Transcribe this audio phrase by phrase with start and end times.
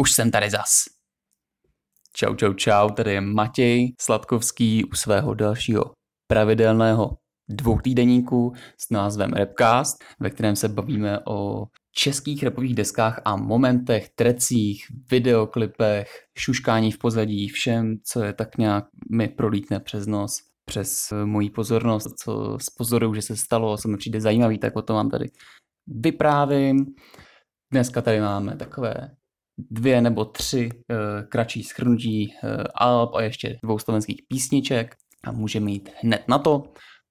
[0.00, 0.84] už jsem tady zas.
[2.16, 5.84] Čau, čau, čau, tady je Matěj Sladkovský u svého dalšího
[6.26, 7.16] pravidelného
[7.50, 14.86] dvoutýdeníku s názvem Repcast, ve kterém se bavíme o českých repových deskách a momentech, trecích,
[15.10, 21.50] videoklipech, šuškání v pozadí, všem, co je tak nějak mi prolítne přes nos, přes moji
[21.50, 25.10] pozornost, co z pozoru, že se stalo, co mi přijde zajímavý, tak o tom vám
[25.10, 25.30] tady
[25.86, 26.86] vyprávím.
[27.72, 29.10] Dneska tady máme takové
[29.58, 34.94] dvě nebo tři uh, kratší schrnutí uh, alb a ještě dvou slovenských písniček
[35.24, 36.62] a můžeme jít hned na to.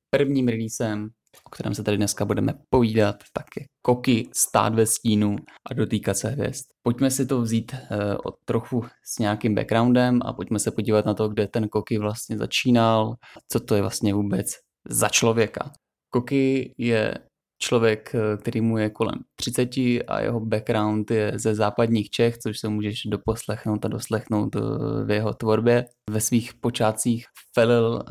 [0.09, 1.09] Prvním releasem,
[1.45, 5.35] o kterém se tady dneska budeme povídat, tak je Koky, stát ve stínu
[5.71, 6.65] a dotýkat se hvězd.
[6.83, 11.13] Pojďme si to vzít uh, od trochu s nějakým backgroundem a pojďme se podívat na
[11.13, 13.15] to, kde ten Koky vlastně začínal,
[13.51, 14.51] co to je vlastně vůbec
[14.89, 15.71] za člověka.
[16.09, 17.17] Koky je
[17.61, 22.59] člověk, eh, který mu je kolem 30 a jeho background je ze západních Čech, což
[22.59, 24.59] se můžeš doposlechnout a doslechnout eh,
[25.05, 25.85] v jeho tvorbě.
[26.09, 28.01] Ve svých počátcích felil,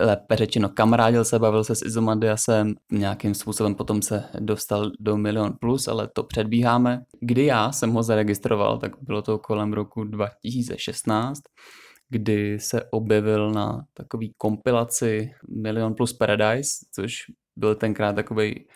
[0.00, 5.52] lépe řečeno kamarádil se, bavil se s Izomandiasem, nějakým způsobem potom se dostal do Milion
[5.60, 7.02] Plus, ale to předbíháme.
[7.20, 11.40] Kdy já jsem ho zaregistroval, tak bylo to kolem roku 2016,
[12.08, 17.24] kdy se objevil na takový kompilaci Milion Plus Paradise, což
[17.58, 18.66] byl tenkrát takový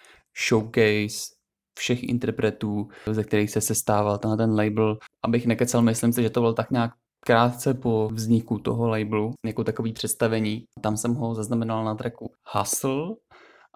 [0.48, 1.32] showcase
[1.78, 4.98] všech interpretů, ze kterých se sestával ten, ten label.
[5.24, 6.90] Abych nekecal, myslím si, že to byl tak nějak
[7.26, 10.64] krátce po vzniku toho labelu, jako takový představení.
[10.80, 13.14] Tam jsem ho zaznamenal na tracku Hustle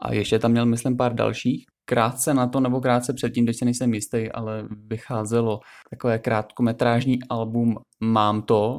[0.03, 1.65] a ještě tam měl, myslím, pár dalších.
[1.89, 5.61] Krátce na to, nebo krátce předtím, teď se nejsem jistý, ale vycházelo
[5.91, 8.79] takové krátkometrážní album Mám to,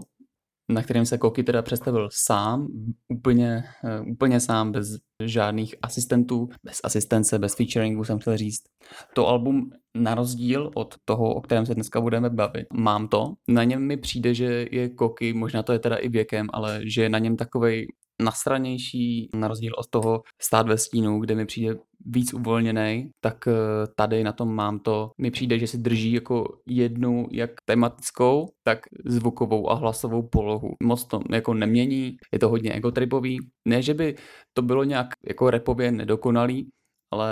[0.69, 2.67] na kterém se Koky teda představil sám,
[3.09, 4.87] úplně, eh, úplně sám, bez
[5.23, 8.63] žádných asistentů, bez asistence, bez featuringu jsem chtěl říct.
[9.13, 13.33] To album na rozdíl od toho, o kterém se dneska budeme bavit, mám to.
[13.47, 17.03] Na něm mi přijde, že je Koky, možná to je teda i věkem, ale že
[17.03, 17.87] je na něm takovej
[18.21, 21.75] nastranější, na rozdíl od toho stát ve stínu, kde mi přijde
[22.05, 23.51] víc uvolněný, tak eh,
[23.95, 28.79] tady na tom mám to, mi přijde, že si drží jako jednu jak tematickou, tak
[29.05, 30.69] zvukovou a hlasovou polohu.
[30.83, 33.37] Moc to jako nemění, je to hodně egotripový.
[33.67, 34.15] Ne, že by
[34.53, 36.69] to bylo nějak jako repově nedokonalý,
[37.11, 37.31] ale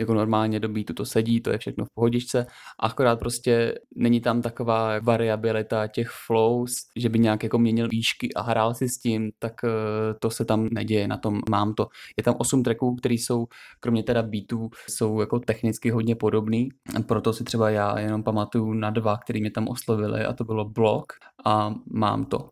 [0.00, 2.46] jako normálně do to sedí, to je všechno v pohodičce,
[2.78, 8.42] akorát prostě není tam taková variabilita těch flows, že by nějak jako měnil výšky a
[8.42, 9.68] hrál si s tím, tak eh,
[10.20, 11.88] to se tam neděje, na tom mám to.
[12.16, 13.46] Je tam osm tracků, které jsou,
[13.80, 16.68] kromě teda beatů, jsou jako technicky hodně podobný,
[17.06, 20.64] proto si třeba já jenom pamatuju na dva, který mě tam oslovili a to bylo
[20.64, 21.12] Block
[21.44, 22.50] a mám to.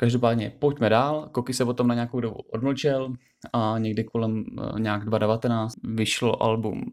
[0.00, 1.28] Každopádně pojďme dál.
[1.32, 3.12] Koky se potom na nějakou dobu odmlčel
[3.52, 6.84] a někdy kolem uh, nějak 2019 vyšlo album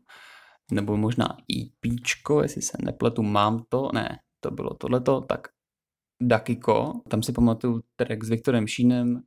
[0.71, 1.91] nebo možná EP,
[2.41, 5.47] jestli se nepletu, mám to, ne, to bylo tohleto, tak
[6.21, 9.21] Dakiko, tam si pamatuju track s Viktorem Šínem, uh,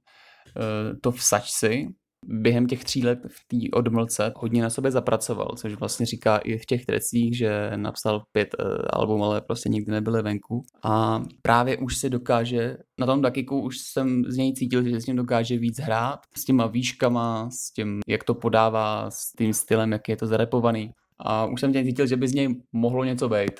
[1.00, 1.88] to v Sačci,
[2.28, 6.58] během těch tří let v té odmlce hodně na sobě zapracoval, což vlastně říká i
[6.58, 10.62] v těch trecích, že napsal pět uh, album, ale prostě nikdy nebyly venku.
[10.84, 15.06] A právě už se dokáže, na tom Dakiku už jsem z něj cítil, že s
[15.06, 19.92] ním dokáže víc hrát, s těma výškama, s tím, jak to podává, s tím stylem,
[19.92, 20.90] jak je to zarepovaný.
[21.20, 23.52] A už jsem tě cítil, že by z něj mohlo něco být.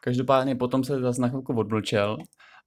[0.00, 2.16] Každopádně potom se zase na chvilku odmlčel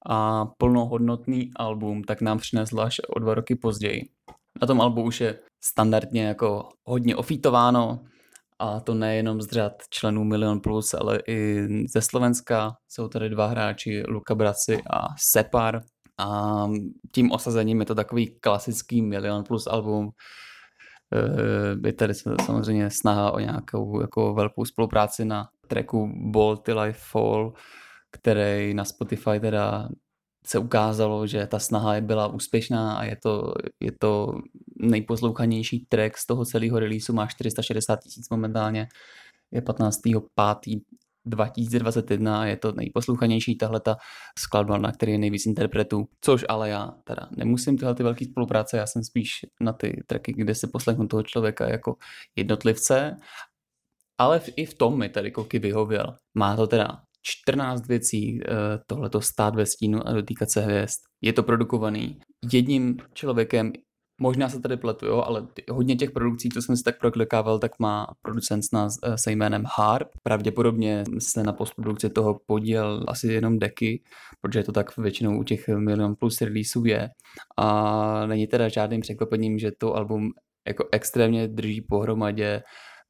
[0.09, 4.01] a plnohodnotný album tak nám přinesl až o dva roky později.
[4.61, 7.99] Na tom albu už je standardně jako hodně ofítováno.
[8.59, 12.71] A to nejenom z řad členů Milion Plus, ale i ze Slovenska.
[12.87, 15.81] Jsou tady dva hráči, Luka Braci a Separ.
[16.19, 16.67] A
[17.11, 20.09] tím osazením je to takový klasický Milion Plus album,
[21.13, 22.13] eh, je tady
[22.45, 27.53] samozřejmě snaha o nějakou jako velkou spolupráci na tracku Ball Till I Fall,
[28.11, 29.89] který na Spotify teda
[30.49, 34.33] se ukázalo, že ta snaha byla úspěšná a je to, je to
[34.79, 38.87] nejposlouchanější track z toho celého releaseu, má 460 tisíc momentálně,
[39.51, 39.99] je 15.
[40.63, 40.81] 5.
[41.25, 43.97] 2021 je to nejposlouchanější tahle ta
[44.39, 48.77] skladba, na který je nejvíc interpretů, což ale já teda nemusím tyhle ty velké spolupráce,
[48.77, 49.31] já jsem spíš
[49.61, 51.95] na ty tracky, kde se poslechnu toho člověka jako
[52.35, 53.17] jednotlivce,
[54.17, 56.15] ale i v tom mi tady Koky vyhověl.
[56.37, 58.53] Má to teda 14 věcí eh,
[58.87, 60.99] tohleto stát ve stínu a dotýkat se hvězd.
[61.21, 62.19] Je to produkovaný
[62.51, 63.71] jedním člověkem,
[64.21, 67.71] možná se tady pletu, jo, ale hodně těch produkcí, co jsem si tak proklikával, tak
[67.79, 70.07] má producent s nás eh, se jménem Harp.
[70.23, 74.03] Pravděpodobně se na postprodukci toho podíl asi jenom deky,
[74.41, 77.09] protože to tak většinou u těch milion plus releaseů je.
[77.57, 80.29] A není teda žádným překvapením, že to album
[80.67, 82.61] jako extrémně drží pohromadě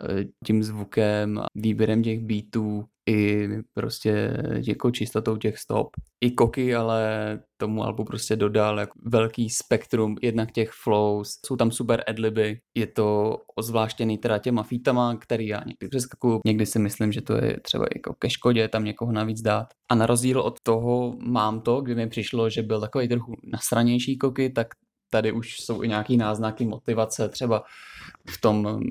[0.10, 5.88] eh, tím zvukem, výběrem těch beatů, i prostě jako čistotou těch stop.
[6.22, 11.72] I Koky ale tomu albu prostě dodal jako velký spektrum jednak těch flows, jsou tam
[11.72, 17.12] super adliby, je to ozvláštěný teda těma fítama, který já někdy přeskakuju, někdy si myslím,
[17.12, 19.68] že to je třeba jako ke škodě tam někoho navíc dát.
[19.92, 24.18] A na rozdíl od toho mám to, kdy mi přišlo, že byl takový trochu nasranější
[24.18, 24.68] Koky, tak
[25.10, 27.64] tady už jsou i nějaký náznaky motivace, třeba
[28.30, 28.82] v tom mm,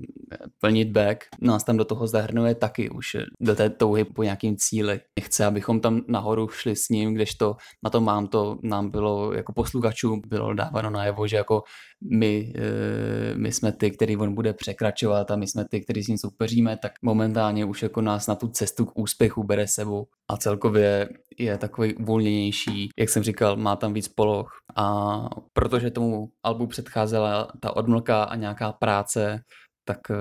[0.61, 1.25] plnit back.
[1.41, 5.01] Nás tam do toho zahrnuje taky už do té touhy po nějakým cíli.
[5.19, 9.53] Nechce, abychom tam nahoru šli s ním, kdežto na to mám to, nám bylo jako
[9.53, 11.63] posluchačů bylo dáváno najevo, že jako
[12.01, 16.09] my, eh, my jsme ty, který on bude překračovat a my jsme ty, který s
[16.09, 20.37] ním soupeříme, tak momentálně už jako nás na tu cestu k úspěchu bere sebou a
[20.37, 21.09] celkově
[21.39, 24.51] je takový uvolněnější, jak jsem říkal, má tam víc poloh.
[24.77, 25.19] A
[25.53, 29.41] protože tomu albu předcházela ta odmlka a nějaká práce,
[29.85, 30.15] tak eh,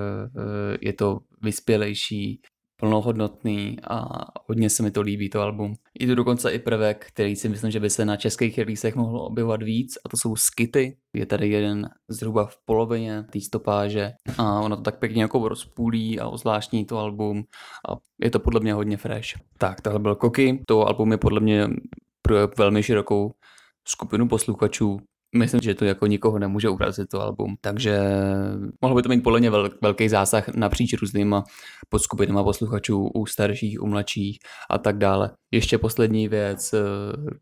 [0.81, 2.41] je to vyspělejší,
[2.77, 4.07] plnohodnotný a
[4.47, 5.74] hodně se mi to líbí, to album.
[6.00, 9.25] Je to dokonce i prvek, který si myslím, že by se na českých releasech mohlo
[9.25, 10.97] objevovat víc a to jsou skity.
[11.13, 16.19] Je tady jeden zhruba v polovině té stopáže a ono to tak pěkně jako rozpůlí
[16.19, 17.44] a ozvláštní to album
[17.89, 19.30] a je to podle mě hodně fresh.
[19.57, 21.68] Tak, tohle byl Koky, to album je podle mě
[22.21, 23.33] pro velmi širokou
[23.88, 25.00] skupinu posluchačů
[25.35, 28.00] myslím, že to jako nikoho nemůže urazit to album, takže
[28.81, 29.51] mohlo by to mít podle mě
[29.81, 31.44] velký zásah napříč různýma
[31.89, 34.39] podskupinama posluchačů, u starších, u mladších
[34.69, 35.31] a tak dále.
[35.51, 36.79] Ještě poslední věc, eh,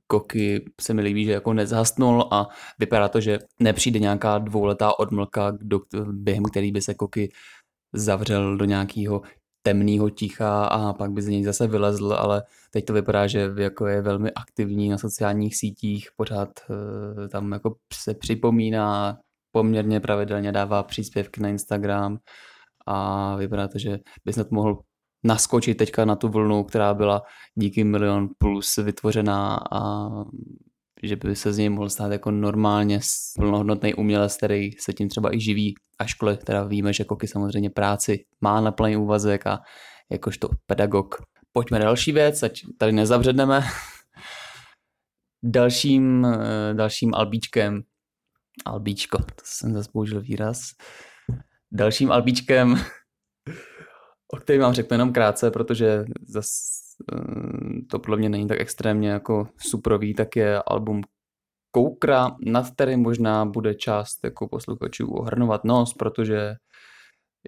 [0.08, 2.48] Koky se mi líbí, že jako nezhastnul a
[2.80, 5.58] vypadá to, že nepřijde nějaká dvouletá odmlka,
[6.12, 7.31] během který by se Koky
[7.94, 9.22] zavřel do nějakého
[9.66, 13.88] temného ticha a pak by z něj zase vylezl, ale teď to vypadá, že jako
[13.88, 19.18] je velmi aktivní na sociálních sítích, pořád uh, tam jako se připomíná,
[19.52, 22.18] poměrně pravidelně dává příspěvky na Instagram
[22.88, 24.80] a vypadá to, že by snad mohl
[25.24, 27.22] naskočit teďka na tu vlnu, která byla
[27.56, 30.10] díky Milion Plus vytvořená a
[31.03, 33.00] že by se z něj mohl stát jako normálně
[33.36, 38.25] plnohodnotný umělec, který se tím třeba i živí, ačkoliv teda víme, že Koky samozřejmě práci
[38.42, 39.59] má na plný úvazek a
[40.12, 41.15] jakožto pedagog.
[41.51, 43.62] Pojďme další věc, ať tady nezavředneme.
[45.44, 47.81] dalším, eh, dalším albíčkem,
[48.65, 50.59] albíčko, to jsem zase použil výraz,
[51.71, 52.75] dalším albíčkem,
[54.33, 59.10] o kterém vám řeknu jenom krátce, protože zase Eh, to podle mě není tak extrémně
[59.10, 61.02] jako suprový, tak je album
[61.72, 66.56] Koukra, nad kterým možná bude část jako posluchačů ohrnovat nos, protože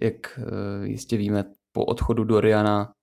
[0.01, 2.94] jak eh, jistě víme, po odchodu Doriana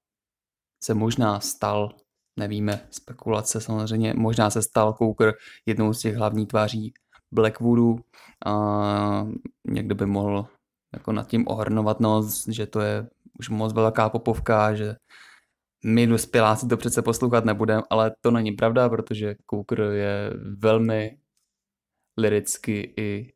[0.84, 1.96] se možná stal,
[2.38, 5.32] nevíme, spekulace samozřejmě, možná se stal Koukr
[5.66, 6.94] jednou z těch hlavních tváří
[7.32, 7.98] Blackwoodu
[8.46, 9.26] a
[9.68, 10.46] někdo by mohl
[10.94, 13.08] jako nad tím ohrnovat nos, že to je
[13.38, 14.96] už moc velká popovka, že
[15.84, 21.18] my dospěláci to přece poslouchat nebudeme, ale to není pravda, protože Cooker je velmi
[22.16, 23.32] liricky i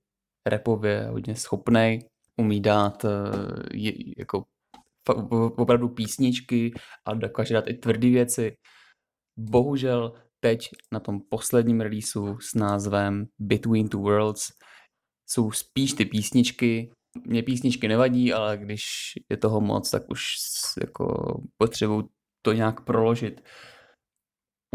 [0.46, 1.98] repově hodně schopný,
[2.36, 3.08] umí dát eh,
[4.18, 4.44] jako
[5.56, 6.72] opravdu písničky
[7.04, 8.56] a dokáže dát i tvrdé věci.
[9.38, 14.48] Bohužel teď na tom posledním releaseu s názvem Between Two Worlds
[15.26, 16.90] jsou spíš ty písničky.
[17.26, 18.84] Mě písničky nevadí, ale když
[19.30, 20.24] je toho moc, tak už
[20.80, 22.08] jako potřebuju
[22.48, 23.40] to nějak proložit.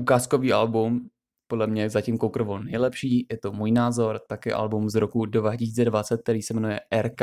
[0.02, 1.10] Ukázkový album,
[1.48, 6.42] podle mě zatím Kokrvon nejlepší, je to můj názor, taky album z roku 2020, který
[6.42, 7.22] se jmenuje RK,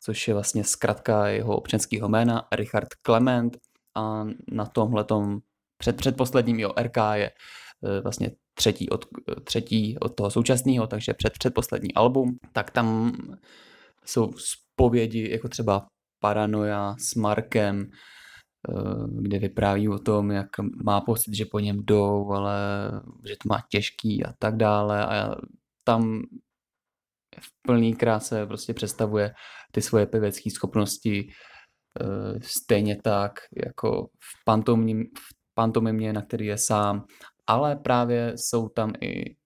[0.00, 3.58] což je vlastně zkratka jeho občanského jména, Richard Clement
[3.96, 5.38] a na tomhletom
[5.78, 9.04] před, předposledním jo, RK je e, vlastně třetí od,
[9.44, 13.12] třetí od toho současného, takže před předposlední album, tak tam
[14.04, 15.86] jsou zpovědi jako třeba
[16.20, 17.90] Paranoia s Markem,
[19.08, 20.48] kde vypráví o tom, jak
[20.84, 22.58] má pocit, že po něm jdou, ale
[23.28, 25.06] že to má těžký a tak dále.
[25.06, 25.34] A
[25.84, 26.22] tam
[27.40, 29.34] v plný kráse prostě představuje
[29.72, 31.28] ty svoje pevecké schopnosti
[32.00, 33.32] eh, stejně tak
[33.64, 37.04] jako v, pantomim, v pantomimě, na který je sám,
[37.46, 39.36] ale právě jsou tam i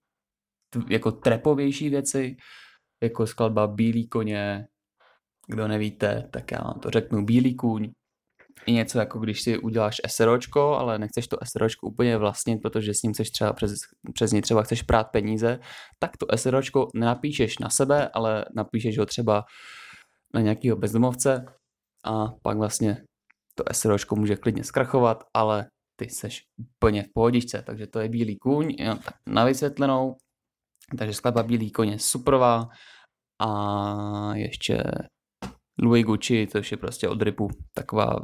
[0.89, 2.35] jako trepovější věci,
[3.03, 4.67] jako skladba Bílý koně,
[5.47, 7.91] kdo nevíte, tak já vám to řeknu, Bílý kůň,
[8.65, 13.03] i něco jako když si uděláš SROčko, ale nechceš to SROčko úplně vlastnit, protože s
[13.03, 13.73] ním chceš třeba přes,
[14.13, 15.59] přes ní třeba chceš prát peníze,
[15.99, 19.43] tak to SROčko nenapíšeš na sebe, ale napíšeš ho třeba
[20.33, 21.45] na nějakého bezdomovce
[22.05, 22.97] a pak vlastně
[23.55, 25.67] to SROčko může klidně zkrachovat, ale
[25.99, 30.15] ty seš úplně v pohodičce, takže to je Bílý kůň, jo, tak na vysvětlenou,
[30.97, 32.69] takže skladba Bílý kůň je superová.
[33.41, 34.83] A ještě
[35.81, 38.19] Louis Gucci, to je prostě od Ripu, taková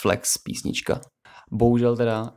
[0.00, 1.00] flex písnička.
[1.52, 2.32] Bohužel teda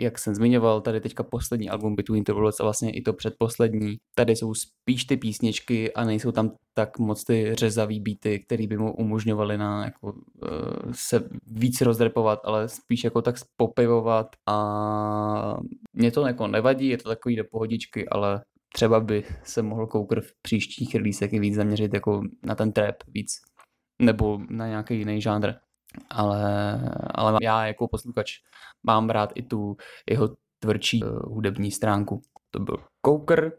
[0.00, 3.96] jak jsem zmiňoval, tady teďka poslední album Between the Worlds a vlastně i to předposlední.
[4.14, 8.76] Tady jsou spíš ty písničky a nejsou tam tak moc ty řezavý beaty, které by
[8.76, 15.56] mu umožňovaly na jako, uh, se víc rozrepovat, ale spíš jako tak spopivovat a
[15.92, 18.40] mě to jako nevadí, je to takový do pohodičky, ale
[18.74, 22.96] třeba by se mohl Koukr v příštích releasech i víc zaměřit jako na ten trap
[23.08, 23.30] víc
[23.98, 25.52] nebo na nějaký jiný žánr
[26.10, 26.80] ale,
[27.14, 28.32] ale já jako posluchač
[28.86, 29.76] mám rád i tu
[30.10, 32.22] jeho tvrdší uh, hudební stránku.
[32.50, 32.76] To byl
[33.06, 33.52] Coker.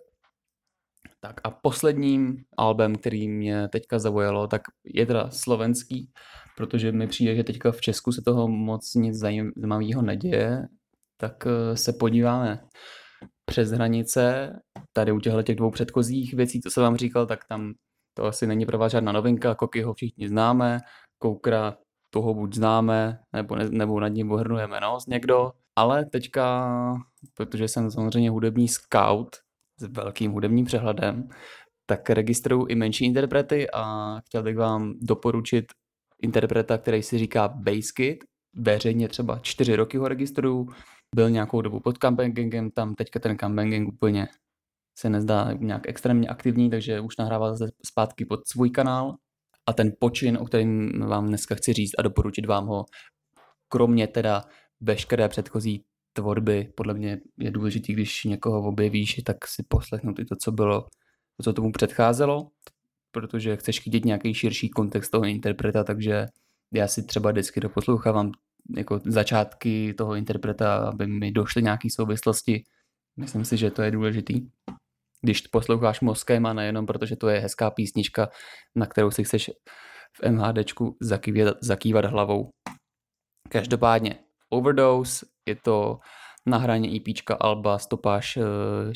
[1.19, 6.11] Tak a posledním albem, který mě teďka zaujalo, tak je teda slovenský,
[6.57, 10.67] protože mi přijde, že teďka v Česku se toho moc nic zajímavého neděje,
[11.17, 12.59] tak uh, se podíváme
[13.45, 14.53] přes hranice.
[14.93, 17.73] Tady u těchto těch dvou předchozích věcí, co jsem vám říkal, tak tam
[18.17, 20.79] to asi není pro vás žádná novinka, Kokyho všichni známe,
[21.17, 21.77] Koukra
[22.09, 26.67] toho buď známe, nebo, ne, nebo nad ním ohrnujeme nos někdo, ale teďka,
[27.33, 29.35] protože jsem samozřejmě hudební scout
[29.79, 31.27] s velkým hudebním přehledem,
[31.85, 35.65] tak registruju i menší interprety a chtěl bych vám doporučit
[36.21, 38.23] interpreta, který si říká Basskid.
[38.55, 40.69] Veřejně třeba čtyři roky ho registruju,
[41.15, 44.27] byl nějakou dobu pod campbangingem, tam teďka ten campbanging úplně
[44.99, 49.15] se nezdá nějak extrémně aktivní, takže už nahrává zase zpátky pod svůj kanál
[49.65, 52.85] a ten počin, o kterém vám dneska chci říct a doporučit vám ho,
[53.69, 54.43] kromě teda
[54.81, 60.35] veškeré předchozí tvorby, podle mě je důležitý, když někoho objevíš, tak si poslechnout i to,
[60.35, 60.81] co bylo,
[61.37, 62.49] to, co tomu předcházelo,
[63.11, 66.25] protože chceš chytit nějaký širší kontext toho interpreta, takže
[66.73, 68.31] já si třeba vždycky doposlouchávám
[68.77, 72.63] jako začátky toho interpreta, aby mi došly nějaké souvislosti.
[73.17, 74.47] Myslím si, že to je důležitý
[75.21, 78.29] když posloucháš mozkem a nejenom protože to je hezká písnička,
[78.75, 79.51] na kterou si chceš
[80.21, 82.49] v MHDčku zakývat, zakývat hlavou.
[83.49, 84.19] Každopádně
[84.49, 85.99] Overdose je to
[86.45, 88.41] nahrání EPčka Alba, stopáž eh,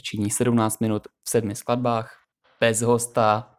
[0.01, 2.11] činí 17 minut v sedmi skladbách,
[2.59, 3.55] bez hosta,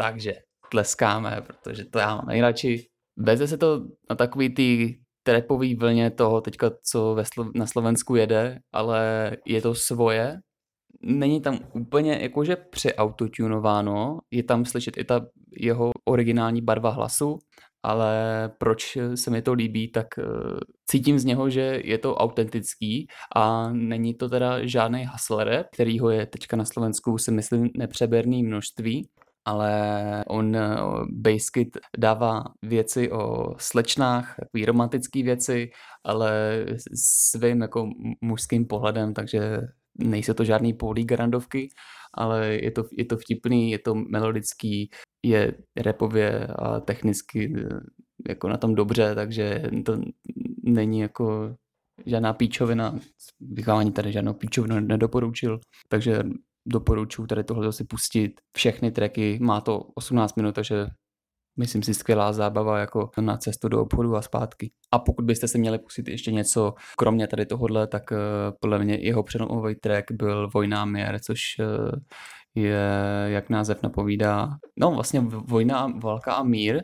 [0.00, 0.34] takže
[0.70, 2.86] tleskáme, protože to já mám nejradši.
[3.18, 8.16] Veze se to na takový ty trepový vlně toho teďka, co ve Slo- na Slovensku
[8.16, 10.38] jede, ale je to svoje,
[11.02, 15.26] není tam úplně jakože přeautotunováno, je tam slyšet i ta
[15.60, 17.38] jeho originální barva hlasu,
[17.82, 20.24] ale proč se mi to líbí, tak uh,
[20.86, 26.26] cítím z něho, že je to autentický a není to teda žádný hustler, kterýho je
[26.26, 29.08] teďka na Slovensku si myslím nepřeberný množství,
[29.44, 31.68] ale on uh, Basket
[31.98, 35.70] dává věci o slečnách, takový romantický věci,
[36.04, 36.64] ale
[36.94, 37.90] svým jako
[38.20, 39.60] mužským pohledem, takže
[39.98, 41.68] nejsou to žádný grandovky,
[42.14, 44.90] ale je to, je to vtipný, je to melodický,
[45.22, 47.80] je repově a technicky eh,
[48.28, 50.00] jako na tom dobře, takže to
[50.62, 51.56] není jako
[52.06, 52.98] žádná píčovina,
[53.40, 56.22] vychávání tady žádnou píčovinu nedoporučil, takže
[56.66, 58.40] doporučuji tady tohle si pustit.
[58.56, 60.86] Všechny tracky, má to 18 minut, takže
[61.58, 64.70] myslím si, skvělá zábava jako na cestu do obchodu a zpátky.
[64.92, 68.18] A pokud byste se měli pustit ještě něco, kromě tady tohohle, tak uh,
[68.60, 71.90] podle mě jeho přelomový track byl Vojna Mier, což uh,
[72.54, 72.80] je,
[73.26, 74.48] jak název napovídá,
[74.78, 76.82] no vlastně Vojna, válka a mír,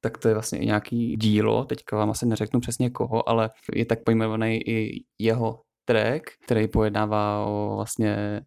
[0.00, 4.04] tak to je vlastně nějaký dílo, teďka vám asi neřeknu přesně koho, ale je tak
[4.04, 8.40] pojmenovaný i jeho track, který pojednává o vlastně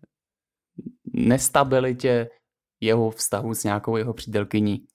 [1.13, 2.29] nestabilitě
[2.81, 4.85] jeho vztahu s nějakou jeho přítelkyní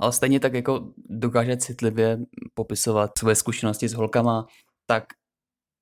[0.00, 2.18] ale stejně tak jako dokáže citlivě
[2.54, 4.46] popisovat své zkušenosti s holkama,
[4.86, 5.04] tak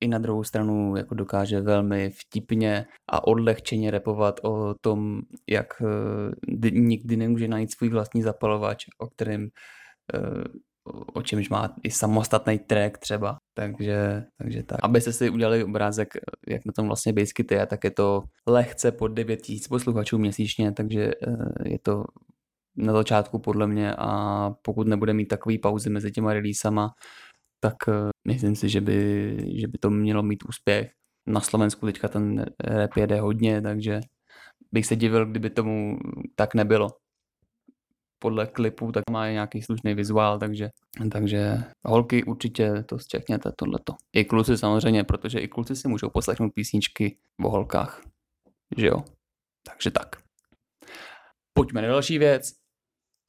[0.01, 6.71] i na druhou stranu jako dokáže velmi vtipně a odlehčeně repovat o tom, jak uh,
[6.71, 9.47] nikdy nemůže najít svůj vlastní zapalovač, o kterém
[10.13, 10.43] uh,
[11.13, 14.79] o čemž má i samostatný track třeba, takže, takže tak.
[14.83, 16.07] Abyste si udělali obrázek,
[16.47, 21.11] jak na tom vlastně Basket je, tak je to lehce pod 9000 posluchačů měsíčně, takže
[21.27, 22.03] uh, je to
[22.79, 26.89] na začátku podle mě a pokud nebude mít takový pauzy mezi těma releasama,
[27.59, 30.91] tak uh, myslím si, že by, že by to mělo mít úspěch.
[31.27, 33.99] Na Slovensku teďka ten rap jede hodně, takže
[34.71, 35.97] bych se divil, kdyby tomu
[36.35, 36.89] tak nebylo.
[38.21, 40.69] Podle klipu tak má nějaký slušný vizuál, takže,
[41.11, 43.93] takže holky určitě to zčekněte tohleto.
[44.13, 48.01] I kluci samozřejmě, protože i kluci si můžou poslechnout písničky o holkách.
[48.77, 49.03] Že jo?
[49.65, 50.15] Takže tak.
[51.53, 52.58] Pojďme na další věc.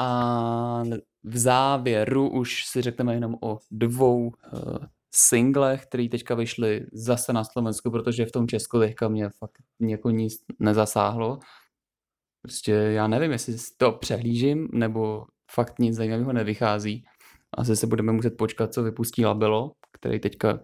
[0.00, 0.83] A
[1.25, 4.33] v závěru už si řekneme jenom o dvou uh,
[5.14, 10.11] singlech, které teďka vyšly zase na Slovensku, protože v tom Česku teďka mě fakt jako
[10.11, 11.38] nic nezasáhlo.
[12.42, 17.04] Prostě já nevím, jestli to přehlížím, nebo fakt nic zajímavého nevychází.
[17.57, 20.61] Asi se budeme muset počkat, co vypustí Labelo, který teďka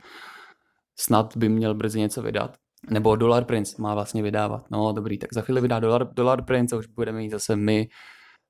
[0.99, 2.57] snad by měl brzy něco vydat.
[2.91, 4.71] Nebo Dollar Prince má vlastně vydávat.
[4.71, 7.89] No dobrý, tak za chvíli vydá Dollar, Dollar Prince a už budeme mít zase my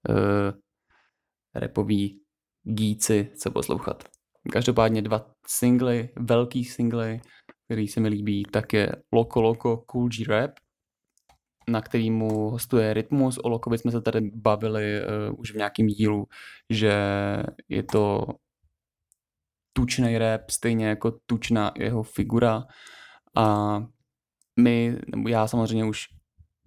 [0.09, 0.17] uh,
[1.61, 2.21] repoví
[2.65, 4.05] gíci, co poslouchat.
[4.53, 7.21] Každopádně dva singly, velký singly,
[7.65, 10.51] který se mi líbí, tak je Loco Loco Cool G Rap,
[11.69, 13.39] na kterýmu hostuje Rytmus.
[13.39, 16.27] O Lokovi jsme se tady bavili uh, už v nějakém dílu,
[16.71, 16.93] že
[17.69, 18.27] je to
[19.73, 22.65] tučný rap, stejně jako tučná jeho figura.
[23.37, 23.79] A
[24.61, 26.05] my, nebo já samozřejmě už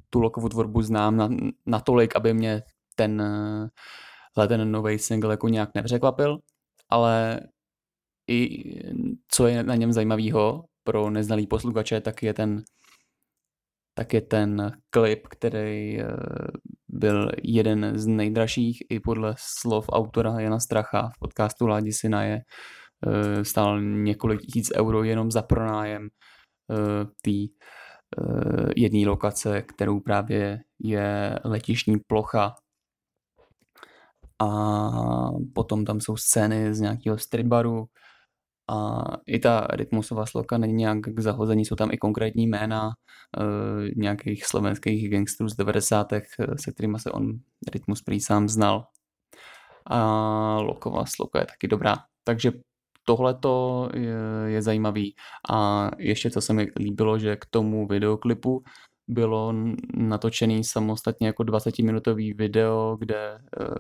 [0.10, 1.29] tu Lokovu tvorbu znám na,
[1.65, 2.62] natolik, aby mě
[2.96, 3.24] ten,
[4.48, 6.38] ten nový single jako nějak nepřekvapil,
[6.89, 7.39] ale
[8.29, 8.63] i
[9.27, 12.63] co je na něm zajímavého pro neznalý posluchače, tak je ten
[14.00, 16.07] tak je ten klip, který eh,
[16.88, 22.41] byl jeden z nejdražších i podle slov autora Jana Stracha v podcastu Ládi Sinaje.
[23.07, 26.07] Eh, stál několik tisíc euro jenom za pronájem
[26.71, 27.53] eh, té
[28.75, 32.55] jedné lokace, kterou právě je letišní plocha
[34.41, 34.50] a
[35.53, 37.88] potom tam jsou scény z nějakého stripbaru,
[38.69, 42.93] a i ta rytmusová sloka není nějak k zahození, jsou tam i konkrétní jména uh,
[43.96, 46.13] nějakých slovenských gangstrů z 90.
[46.13, 46.22] Eh,
[46.60, 47.39] se kterými se on
[47.74, 48.86] rytmus prý sám znal.
[49.86, 51.96] A loková sloka je taky dobrá.
[52.24, 52.51] Takže
[53.05, 53.39] tohle
[53.93, 55.15] je, je zajímavý.
[55.50, 58.63] A ještě co se mi líbilo, že k tomu videoklipu
[59.09, 59.53] bylo
[59.93, 63.75] natočený samostatně jako 20-minutový video, kde uh,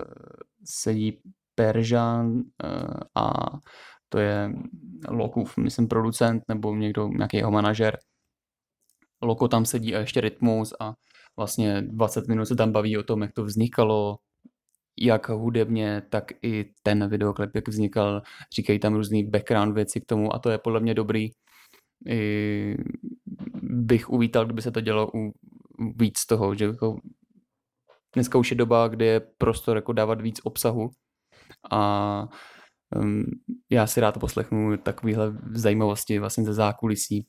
[0.65, 1.21] sedí
[1.55, 2.43] Peržan uh,
[3.15, 3.31] a
[4.09, 4.51] to je
[5.09, 7.97] Lokův, myslím, producent nebo někdo, nějaký jeho manažer.
[9.21, 10.93] Loko tam sedí a ještě rytmus a
[11.37, 14.17] vlastně 20 minut se tam baví o tom, jak to vznikalo,
[14.99, 18.21] jak hudebně, tak i ten videoklip, jak vznikal,
[18.55, 21.29] říkají tam různý background věci k tomu a to je podle mě dobrý.
[22.07, 22.75] I
[23.69, 25.31] bych uvítal, kdyby se to dělo u
[25.95, 26.97] víc toho, že jako
[28.13, 30.89] dneska už je doba, kdy je prostor jako dávat víc obsahu
[31.71, 32.23] a
[32.95, 33.23] um,
[33.69, 37.27] já si rád poslechnu takovéhle zajímavosti vlastně ze zákulisí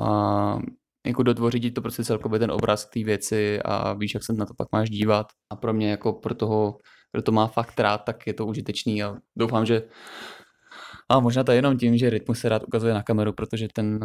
[0.00, 0.58] a
[1.06, 4.54] jako dotvořit to prostě celkově ten obraz té věci a víš, jak se na to
[4.54, 5.26] pak máš dívat.
[5.52, 6.78] A pro mě jako pro toho,
[7.12, 9.82] kdo to má fakt rád, tak je to užitečný a doufám, že
[11.08, 14.00] a možná to je jenom tím, že Rytmus se rád ukazuje na kameru, protože ten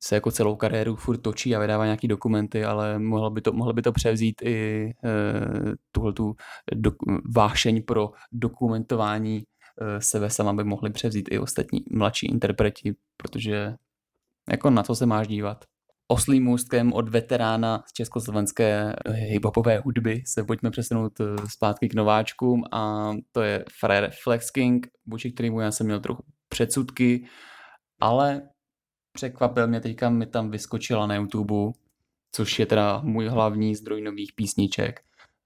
[0.00, 3.72] se jako celou kariéru furt točí a vydává nějaký dokumenty, ale mohlo by to, mohlo
[3.72, 6.34] by to převzít i uh, tuhle tu
[6.74, 6.92] do,
[7.34, 9.42] vášeň pro dokumentování
[9.80, 13.74] Eh, sebe sama by mohli převzít i ostatní mladší interpreti, protože
[14.50, 15.64] jako na to se máš dívat.
[16.08, 22.64] Oslým můstkem od veterána z československé hiphopové hudby se pojďme přesunout eh, zpátky k nováčkům
[22.72, 27.26] a to je Frere Flex King, vůči kterému já jsem měl trochu předsudky,
[28.00, 28.42] ale
[29.18, 31.72] překvapil mě teďka, mi tam vyskočila na YouTube,
[32.32, 35.00] což je teda můj hlavní zdroj nových písniček,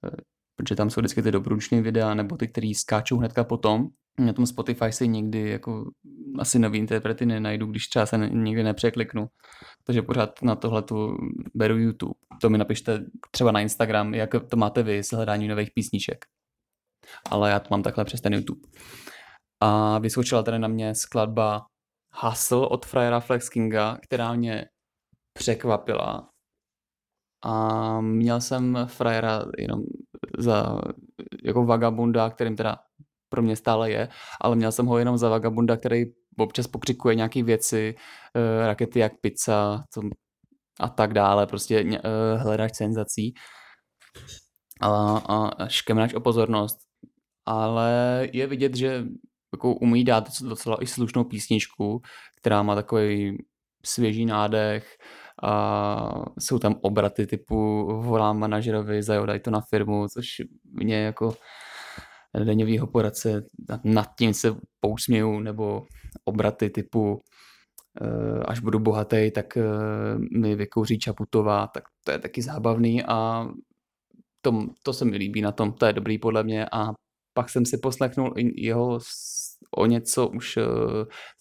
[0.05, 0.11] eh,
[0.57, 4.47] protože tam jsou vždycky ty dobručné videa nebo ty, které skáčou hnedka potom na tom
[4.47, 5.91] Spotify si nikdy jako
[6.39, 9.27] asi nový interprety nenajdu, když třeba se nikdy nepřekliknu.
[9.85, 11.17] Takže pořád na tohle tu
[11.55, 12.15] beru YouTube.
[12.41, 16.25] To mi napište třeba na Instagram, jak to máte vy s hledáním nových písniček.
[17.31, 18.61] Ale já to mám takhle přes ten YouTube.
[19.61, 21.67] A vyskočila tady na mě skladba
[22.15, 24.65] Hustle od Fryera Flex Kinga, která mě
[25.39, 26.29] překvapila.
[27.45, 29.83] A měl jsem Fryera jenom
[30.39, 30.81] za
[31.45, 32.77] jako vagabunda, kterým teda
[33.29, 34.09] pro mě stále je,
[34.41, 36.05] ale měl jsem ho jenom za vagabunda, který
[36.39, 39.85] občas pokřikuje nějaké věci, uh, rakety jak pizza
[40.81, 41.99] a tak dále, prostě uh,
[42.43, 43.35] hledáš senzací
[44.81, 46.79] a, a, a škemráš o pozornost.
[47.47, 49.05] Ale je vidět, že
[49.53, 52.03] jako umí dát docela i slušnou písničku,
[52.37, 53.39] která má takový
[53.85, 54.97] svěží nádech
[55.43, 60.27] a jsou tam obraty typu volám manažerovi, zajodaj to na firmu, což
[60.73, 61.35] mě jako
[62.45, 63.45] daňového poradce,
[63.85, 65.87] nad tím se pousměju, nebo
[66.25, 67.23] obraty typu
[68.03, 69.63] eh, až budu bohatý, tak eh,
[70.39, 73.49] mi vykouří Čaputová, tak to je taky zábavný a
[74.41, 76.93] to, to se mi líbí na tom, to je dobrý podle mě a
[77.35, 78.99] pak jsem si poslechnul jeho
[79.77, 80.63] o něco už eh,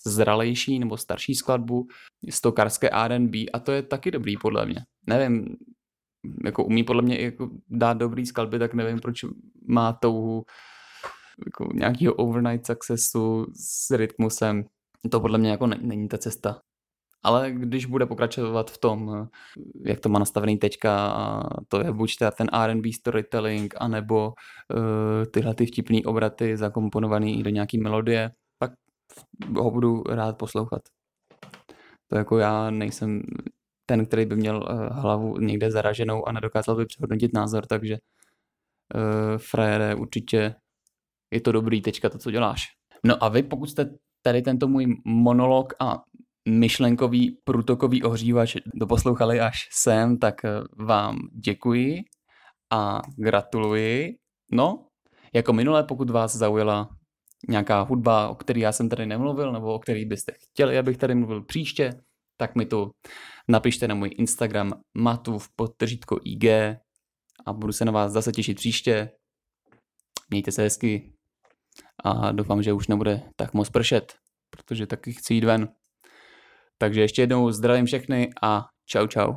[0.05, 1.87] zralejší nebo starší skladbu,
[2.29, 4.81] stokarské R&B a to je taky dobrý podle mě.
[5.07, 5.55] Nevím,
[6.45, 9.25] jako umí podle mě jako dát dobrý skladby, tak nevím, proč
[9.67, 10.43] má touhu
[11.45, 14.63] jako nějakého overnight successu s rytmusem.
[15.11, 16.61] To podle mě jako není ta cesta.
[17.23, 19.27] Ale když bude pokračovat v tom,
[19.85, 21.13] jak to má nastavený teďka,
[21.67, 27.77] to je buď ten R&B storytelling, anebo uh, tyhle ty vtipný obraty zakomponovaný do nějaký
[27.77, 28.71] melodie, pak
[29.57, 30.81] ho budu rád poslouchat.
[32.07, 33.21] To jako já nejsem
[33.85, 37.97] ten, který by měl uh, hlavu někde zaraženou a nedokázal by přehodnotit názor, takže
[38.95, 40.55] uh, frajere, určitě
[41.33, 42.61] je to dobrý tečka to, co děláš.
[43.05, 43.89] No a vy, pokud jste
[44.21, 46.03] tady tento můj monolog a
[46.49, 50.35] myšlenkový průtokový ohřívač doposlouchali až sem, tak
[50.77, 52.03] vám děkuji
[52.73, 54.15] a gratuluji.
[54.51, 54.87] No,
[55.33, 56.89] jako minule, pokud vás zaujala
[57.49, 61.15] nějaká hudba, o které já jsem tady nemluvil, nebo o který byste chtěli, abych tady
[61.15, 62.01] mluvil příště,
[62.37, 62.91] tak mi to
[63.47, 66.45] napište na můj Instagram matův podtržítko IG
[67.45, 69.11] a budu se na vás zase těšit příště.
[70.29, 71.13] Mějte se hezky
[72.03, 74.13] a doufám, že už nebude tak moc pršet,
[74.49, 75.69] protože taky chci jít ven.
[76.81, 79.33] Takže ještě jednou zdravím všechny a čau čau.